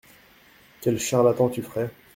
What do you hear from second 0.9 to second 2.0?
charlatan tu ferais!…